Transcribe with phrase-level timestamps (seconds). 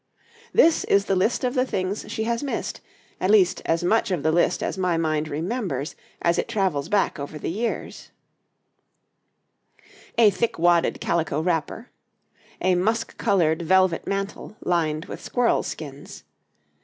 [0.51, 2.81] This is the list of the things she has missed
[3.19, 7.19] at least, as much of the list as my mind remembers as it travels back
[7.19, 8.09] over the years:
[9.77, 10.59] [Illustration: {A woman of the time of Anne}] A thick
[10.97, 11.89] wadded Calico Wrapper.
[12.61, 16.23] A Musk coloured Velvet Mantle lined with Squirrels' Skins.